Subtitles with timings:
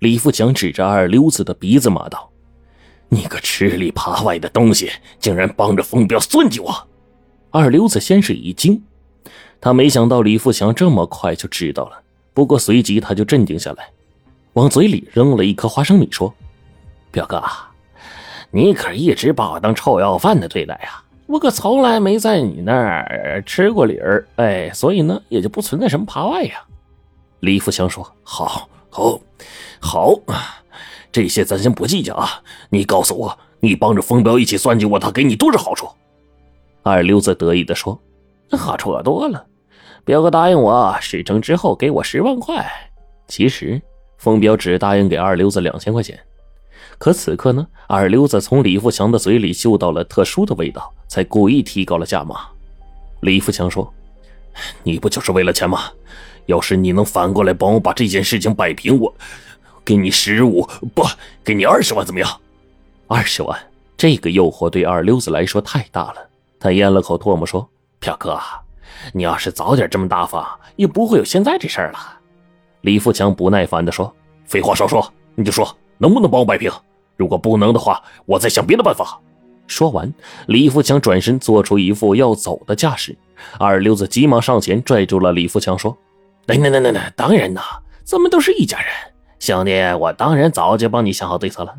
[0.00, 2.30] 李富强指着二溜子的鼻子骂道
[3.10, 6.74] ：“你个吃里扒外的东西，竟然帮着风彪算计我！”
[7.52, 8.82] 二溜子先是一惊，
[9.60, 12.00] 他没想到李富强这么快就知道了。
[12.32, 13.90] 不过随即他就镇定下来，
[14.54, 16.32] 往嘴里扔了一颗花生米，说
[17.12, 17.42] ：“表哥，
[18.50, 21.02] 你可一直把我当臭要饭的对待呀！
[21.26, 26.64] 我可从来没在你那儿吃过理儿，哎，所以呢，也就不存在什么扒外呀。”
[27.40, 29.20] 李富强说：“好，好。”
[29.80, 30.14] 好，
[31.10, 32.42] 这些咱先不计较啊！
[32.68, 35.88] 你告诉我，你帮着风彪一起算计我，他给你多少好处？
[36.82, 38.00] 二溜子得意的说
[38.52, 39.44] ：“好处可多了，
[40.04, 42.64] 彪哥答应我事成之后给我十万块。
[43.26, 43.80] 其实，
[44.18, 46.18] 风彪只答应给二溜子两千块钱。
[46.98, 52.46] 可此刻呢，二溜子从李富强的嘴里嗅到了特殊的味道，才故意提高了价码。
[53.22, 53.92] 李富强说
[54.84, 55.90] ：‘你不就是为了钱吗？
[56.46, 59.12] 要是你能反过来帮我把这件事情摆平，我……’”
[59.90, 60.62] 给你十五
[60.94, 61.04] 不，
[61.42, 62.40] 给你二十万怎么样？
[63.08, 63.58] 二十万，
[63.96, 66.28] 这个诱惑对二溜子来说太大了。
[66.60, 68.38] 他咽了口唾沫说：“表哥，
[69.12, 70.46] 你要是早点这么大方，
[70.76, 71.98] 也不会有现在这事儿了。”
[72.82, 74.14] 李富强不耐烦地说
[74.46, 76.70] ：“废话少说，你就说能不能帮我摆平？
[77.16, 79.20] 如果不能的话，我再想别的办法。”
[79.66, 80.14] 说完，
[80.46, 83.18] 李富强转身做出一副要走的架势。
[83.58, 85.98] 二溜子急忙上前拽住了李富强，说
[86.46, 87.60] ：“那那那那那，当然呐，
[88.04, 88.88] 咱们都是一家人。”
[89.40, 91.74] 兄弟，我当然早就帮你想好对策了。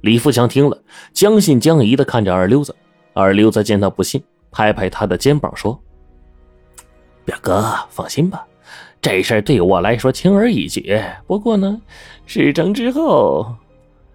[0.00, 2.74] 李富强听了，将信将疑的看着二溜子。
[3.12, 5.78] 二溜子见他不信，拍拍他的肩膀说
[7.22, 8.46] ：“表哥，放心吧，
[9.02, 10.98] 这事对我来说轻而易举。
[11.26, 11.78] 不过呢，
[12.24, 13.54] 事成之后……”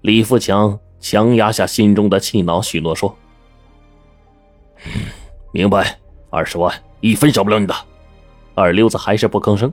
[0.00, 3.14] 李富强强压下心中的气恼，许诺说
[5.52, 5.98] ：“明白，
[6.30, 7.74] 二十万，一分少不了你的。”
[8.54, 9.70] 二溜子还是不吭声。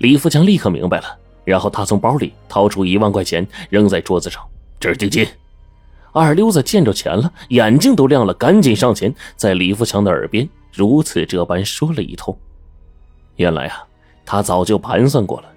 [0.00, 1.18] 李富强立刻明白了。
[1.44, 4.42] 然后他从包里掏出一万块钱，扔在桌子上，
[4.80, 5.26] 这是定金。
[6.12, 12.36] 二溜子见着钱了，眼睛都亮了，赶紧上前，在李富强的耳边如此这般说了一通。
[13.36, 13.84] 原来啊，
[14.24, 15.48] 他早就盘算过了，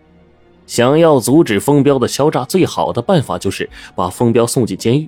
[0.66, 5.08] 想要阻止风彪的敲诈，最好的办法就是把风彪送进监狱。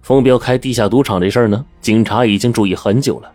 [0.00, 3.32] 风彪开地下赌场这事儿呢，警察已经注意很久了。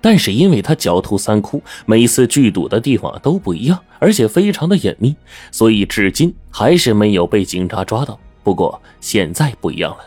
[0.00, 5.14] 但是因为他狡兔三窟，每次聚赌的地方都不一样，而且非常的隐秘，
[5.50, 8.18] 所以至今还是没有被警察抓到。
[8.42, 9.98] 不过现在不一样了，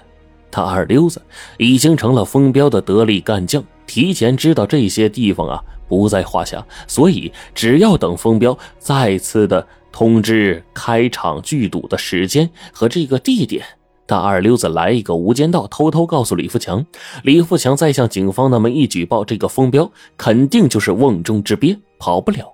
[0.49, 1.21] 他二溜子
[1.57, 13.63] 已经成了风彪的得力干将，提前知道这些地方啊不在话下，所以只要等风彪再次的通知开场聚赌的时间和这个地点。
[14.05, 16.85] 他二溜子来一个无间道，偷偷告诉李富强，
[17.23, 22.53] 李富强再向警方那么一举报，这个封彪肯定就是瓮中之鳖，跑不了。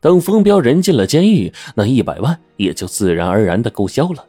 [0.00, 4.24] 等封彪人进了监狱，那一百万也就自然而然的够销了。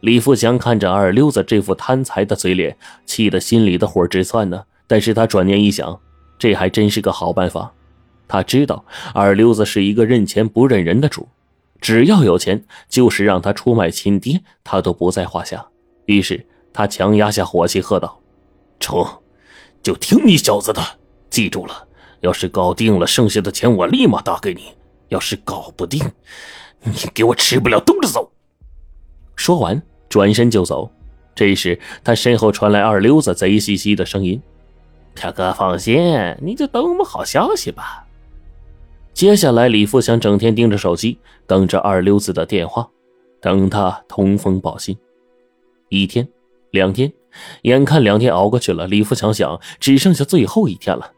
[0.00, 4.62] 李富强看着二溜子这副贪财的嘴脸，气得心里的火直窜呢。
[4.86, 6.00] 但是他转念一想，
[6.38, 7.70] 这还真是个好办法。
[8.26, 11.28] 他知道二溜子是一个认钱不认人的主。
[11.80, 15.66] 只要有钱，就是让他出卖亲爹，他都不在话下。
[16.06, 18.20] 于是他强压下火气，喝道
[18.78, 19.04] ：“成，
[19.82, 20.82] 就听你小子的！
[21.30, 21.88] 记住了，
[22.20, 24.60] 要是搞定了，剩下的钱我立马打给你；
[25.08, 26.10] 要是搞不定，
[26.82, 28.32] 你给我吃不了兜着走。”
[29.36, 30.90] 说完，转身就走。
[31.34, 34.42] 这时，他身后传来二溜子贼兮兮的声音
[35.14, 38.04] ：“表哥，放心，你就等我们好消息吧。”
[39.12, 42.88] 接下来，李富强整天盯着手机，等着二溜子的电话，
[43.40, 44.96] 等他通风报信。
[45.88, 46.26] 一天，
[46.70, 47.12] 两天，
[47.62, 51.12] 眼看两天熬过去了，李富强想，只剩下最后一天了，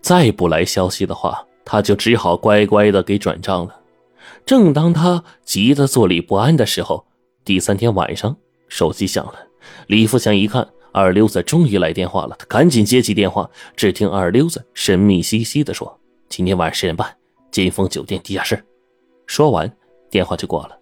[0.00, 3.80] 再不来消息的话，他就只好乖乖的给转账了。
[4.44, 7.06] 正当他急得坐立不安的时候，
[7.44, 8.36] 第三天晚上，
[8.68, 9.34] 手机响了。
[9.86, 16.00] 李富强一看，二溜子终于来电话了，他赶紧接起电话，只听二溜子神秘兮兮的说
[16.32, 17.14] ：“今天晚上十点半。”
[17.52, 18.64] 金丰酒店地下室，
[19.26, 19.70] 说完
[20.10, 20.78] 电话就挂了。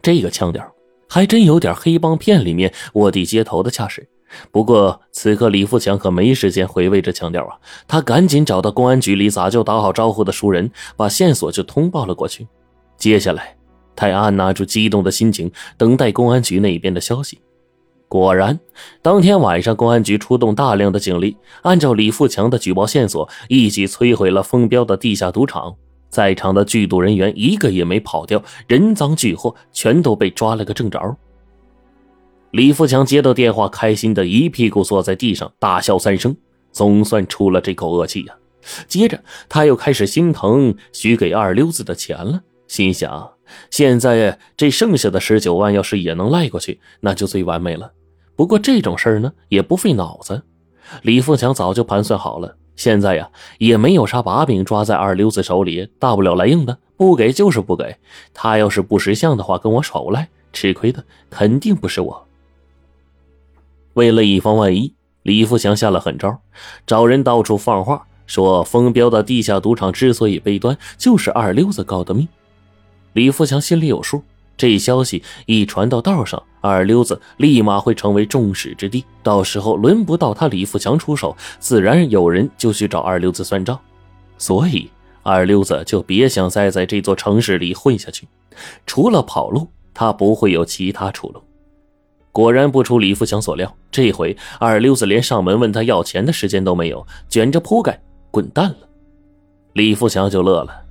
[0.00, 0.66] 这个腔调
[1.06, 4.08] 还真有点黑帮片里面卧底接头的架势。
[4.50, 12.48] 不过此刻李富强可没时间回味这腔调啊，他赶紧找到公安局里早就打好招呼的熟人，把线索就通报了过去。
[12.96, 13.54] 接下来，
[13.94, 17.38] 他按捺住激动的心情，等待公安局那边的消息。
[18.14, 18.60] 果然，
[19.02, 25.74] 当天晚上，公安局出动大量的警力，按照李富强的举报线索，一举摧毁了风标的地下赌场。
[26.10, 31.16] 在场的剧赌人员一个也没跑掉，人赃俱获，全都被抓了个正着。
[32.52, 36.36] 李富强接到电话，开心的一屁股坐在地上，大笑三声，
[36.70, 38.36] 总算出了这口恶气呀。
[38.86, 43.32] 接着，他又开始心疼许给二溜子的钱了，心想：
[43.72, 47.90] 现在这剩下的十九万，要是也能赖过去，那就最完美了。
[48.36, 50.42] 不过这种事儿呢，也不费脑子。
[51.02, 57.96] 李富强早就盘算好了，现在呀，也没有啥把柄抓在二流子手里，大不了来硬的，不给就是不给。
[58.32, 62.26] 他要是不识相的话，跟我耍无赖，吃亏的肯定不是我。
[63.94, 64.92] 为了以防万一，
[65.22, 66.36] 李富强下了狠招，
[66.86, 72.28] 找人到处放话，说风彪的地下赌场之所以被端，就是二流子告的密。
[73.12, 74.22] 李富强心里有数，
[74.56, 79.04] 这消息一传到道上，二流子立马会成为众矢之的。
[79.22, 83.78] 到时候轮不到他李富强出手，自然有人就去找二流子算账。
[84.38, 84.90] 所以
[85.22, 88.26] 二流子就别想再在这座城市里混下去，
[88.86, 91.42] 除了跑路，他不会有其他出路。
[92.32, 98.00] 果然不出李富强所料，这回二流子连上门问他要钱的时间都没有，卷着铺盖
[98.30, 98.88] 滚蛋了。
[99.74, 100.83] 李富强就乐了。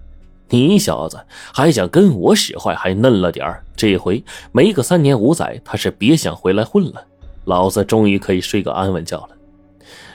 [0.54, 1.20] 你小子
[1.52, 3.66] 还想跟我使坏，还嫩了点儿。
[3.76, 7.04] 这回没个三年五载，他是别想回来混了。
[7.46, 9.30] 老子终于可以睡个安稳觉了。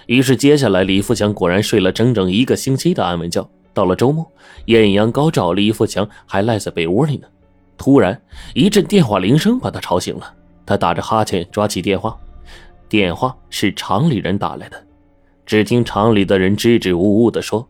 [0.06, 3.50] 于是接下来，李富强果然睡了整整一个星期的安稳觉。
[3.74, 4.24] 到了周末，
[4.66, 7.26] 艳阳高照，李富强还赖在被窝里呢。
[7.76, 8.22] 突然
[8.54, 10.32] 一阵电话铃声把他吵醒了，
[10.64, 12.16] 他打着哈欠抓起电话，
[12.88, 14.80] 电话是厂里人打来的。
[15.44, 17.68] 只听厂里的人支支吾吾地说。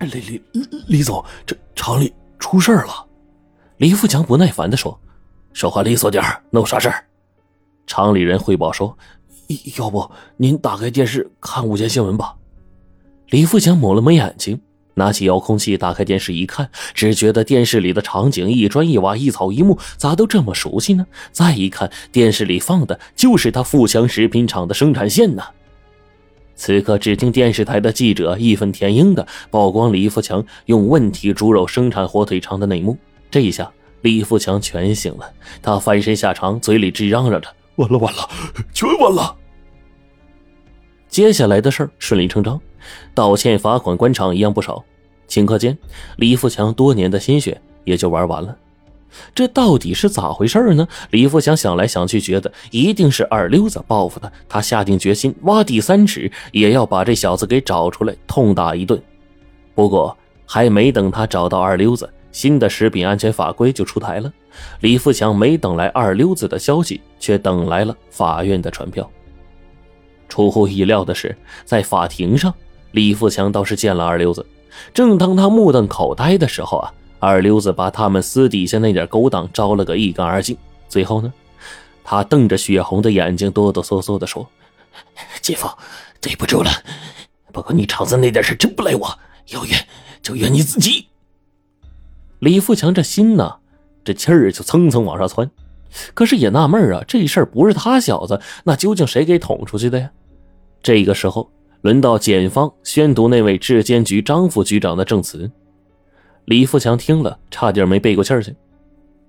[0.00, 0.42] 李李
[0.86, 3.06] 李总，这厂里出事了。
[3.78, 4.98] 李富强不耐烦的说
[5.52, 7.04] ：“说话利索点能有啥事儿？”
[7.86, 8.96] 厂里人汇报说
[9.78, 12.34] ：“要不您打开电视看午间新闻吧。”
[13.30, 14.60] 李富强抹了抹眼睛，
[14.94, 21.06] 拿起遥控器打开电视一看，只觉得电视里的场景一砖一瓦一草一木咋都这么熟悉呢？
[21.32, 25.42] 再一看，电视里放的就是他富强食品厂的生产线呢。
[26.56, 32.96] 此刻，只听电视台的记者义愤填膺的曝光李富强用问题猪肉生产火腿肠的内幕。
[33.30, 33.70] 这一下，
[34.02, 35.30] 李富强全醒了，
[35.60, 38.28] 他翻身下床，嘴里直嚷嚷着：“完了完了，
[38.72, 39.36] 全完了！”
[41.08, 42.60] 接下来的事儿顺理成章，
[43.14, 44.84] 道歉、罚款、官场一样不少。
[45.28, 45.76] 顷刻间，
[46.16, 48.56] 李富强多年的心血也就玩完了。
[49.34, 50.86] 这到底是咋回事呢？
[51.10, 54.30] 李富强想来想去，觉得一定是二流子报复他。
[54.48, 59.00] 他下定决心，挖地三尺也要把这小子给找出来，痛打一顿。
[59.74, 60.16] 不过，
[60.46, 64.32] 还没等他找到二流子，新的食品安全法规就出台了。
[64.80, 69.08] 李富强没等来二流子的消息，却等来了法院的传票。
[70.28, 72.52] 出乎意料的是，在法庭上，
[72.92, 74.44] 李富强倒是见了二流子。
[74.92, 76.92] 正当他目瞪口呆的时候啊！
[77.24, 80.56] 二流子把他们私底下那点勾当招了个一干二净。
[80.88, 81.32] 最后呢，
[82.04, 84.46] 他瞪着血红的眼睛，哆哆嗦嗦地说
[85.40, 85.68] ：“姐夫，
[86.20, 86.70] 对不住了。
[87.52, 89.18] 不过你厂子那点事真不赖我，
[89.48, 89.86] 要怨
[90.22, 91.06] 就怨你自己。”
[92.40, 93.56] 李富强这心呢，
[94.04, 95.50] 这气儿就蹭蹭往上窜。
[96.12, 100.10] 可是也纳闷啊，这事儿不是他小子，那究竟谁给捅出去的呀？
[100.82, 101.50] 这个时候，
[101.80, 105.50] 轮到检方宣读那位质监局张副局长的证词。
[106.46, 108.54] 李富强听了，差点没背过气儿去。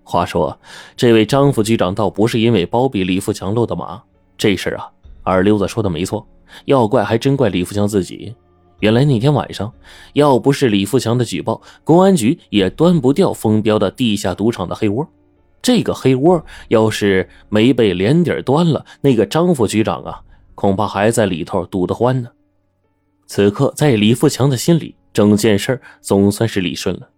[0.03, 0.59] 话说，
[0.95, 4.01] 这位张副局长倒不是因为包庇李富强落的马，
[4.37, 4.89] 这事儿啊，
[5.23, 6.27] 二溜子说的没错。
[6.65, 8.35] 要怪还真怪李富强自己。
[8.81, 9.73] 原来那天晚上，
[10.13, 15.07] 要不是李富强的举报，公安局也端不掉封标的地下赌场的黑窝。
[15.61, 20.21] 这个黑窝要是没被连底端了，那个张副局长啊，
[20.53, 22.29] 恐怕还在里头赌得欢呢。
[23.25, 24.95] 此刻，在李富强的心里。
[25.15, 27.09] 整件事总算是理顺了。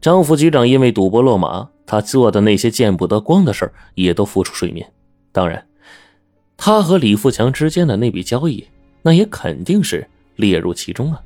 [0.00, 4.92] 张副局长因为赌博落马，他做的那些见不得光的事也都浮出水面。
[5.30, 5.64] 当然，
[6.56, 8.66] 他和李富强之间的那笔交易，
[9.02, 10.04] 那也肯定是
[10.34, 11.22] 列入其中啊。